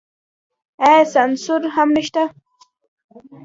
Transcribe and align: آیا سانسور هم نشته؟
آیا 0.85 1.03
سانسور 1.13 1.61
هم 1.75 1.89
نشته؟ 1.97 2.23